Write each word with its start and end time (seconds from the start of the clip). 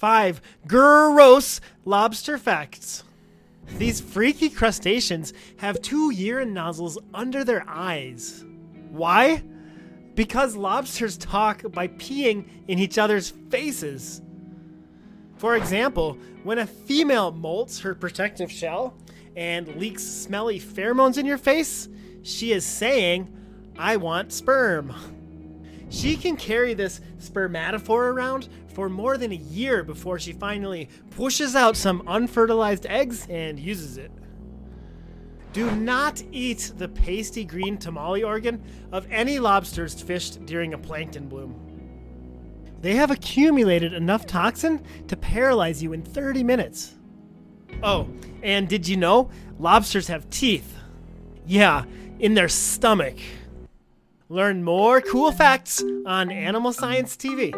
five 0.00 0.40
gross 0.66 1.60
lobster 1.84 2.38
facts. 2.38 3.04
These 3.76 4.00
freaky 4.00 4.48
crustaceans 4.48 5.34
have 5.58 5.82
two 5.82 6.10
urine 6.10 6.54
nozzles 6.54 6.98
under 7.12 7.44
their 7.44 7.64
eyes. 7.68 8.44
Why? 8.90 9.44
Because 10.14 10.56
lobsters 10.56 11.18
talk 11.18 11.62
by 11.70 11.88
peeing 11.88 12.48
in 12.66 12.78
each 12.78 12.96
other's 12.96 13.30
faces. 13.50 14.22
For 15.36 15.54
example, 15.54 16.16
when 16.44 16.58
a 16.58 16.66
female 16.66 17.32
molts 17.32 17.80
her 17.82 17.94
protective 17.94 18.50
shell 18.50 18.96
and 19.36 19.68
leaks 19.76 20.02
smelly 20.02 20.58
pheromones 20.58 21.18
in 21.18 21.26
your 21.26 21.38
face, 21.38 21.88
she 22.22 22.52
is 22.52 22.64
saying, 22.64 23.28
I 23.78 23.96
want 23.96 24.32
sperm. 24.32 24.94
She 25.90 26.16
can 26.16 26.36
carry 26.36 26.72
this 26.72 27.00
spermatophore 27.18 28.12
around 28.12 28.48
for 28.68 28.88
more 28.88 29.18
than 29.18 29.32
a 29.32 29.36
year 29.36 29.82
before 29.82 30.20
she 30.20 30.32
finally 30.32 30.88
pushes 31.10 31.56
out 31.56 31.76
some 31.76 32.02
unfertilized 32.06 32.86
eggs 32.86 33.26
and 33.28 33.58
uses 33.58 33.98
it. 33.98 34.12
Do 35.52 35.68
not 35.72 36.22
eat 36.30 36.72
the 36.78 36.88
pasty 36.88 37.44
green 37.44 37.76
tomalley 37.76 38.24
organ 38.24 38.62
of 38.92 39.04
any 39.10 39.40
lobsters 39.40 40.00
fished 40.00 40.46
during 40.46 40.74
a 40.74 40.78
plankton 40.78 41.28
bloom. 41.28 41.66
They 42.80 42.94
have 42.94 43.10
accumulated 43.10 43.92
enough 43.92 44.26
toxin 44.26 44.84
to 45.08 45.16
paralyze 45.16 45.82
you 45.82 45.92
in 45.92 46.02
30 46.02 46.44
minutes. 46.44 46.94
Oh, 47.82 48.08
and 48.44 48.68
did 48.68 48.86
you 48.86 48.96
know 48.96 49.30
lobsters 49.58 50.06
have 50.06 50.30
teeth? 50.30 50.76
Yeah, 51.46 51.84
in 52.20 52.34
their 52.34 52.48
stomach. 52.48 53.18
Learn 54.32 54.62
more 54.62 55.00
cool 55.00 55.32
facts 55.32 55.82
on 56.06 56.30
Animal 56.30 56.72
Science 56.72 57.16
TV. 57.16 57.52